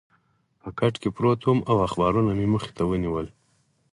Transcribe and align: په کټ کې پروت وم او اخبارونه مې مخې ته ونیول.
په 0.61 0.69
کټ 0.79 0.93
کې 1.01 1.09
پروت 1.15 1.41
وم 1.43 1.59
او 1.69 1.75
اخبارونه 1.87 2.31
مې 2.37 2.47
مخې 2.53 2.71
ته 2.77 2.83
ونیول. 2.89 3.27